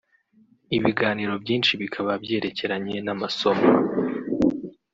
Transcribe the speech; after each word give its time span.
Ibiganiro 0.77 1.33
byinshi 1.43 1.71
bikaba 1.81 2.11
byerekeranye 2.23 2.95
n’amasomo 3.05 3.67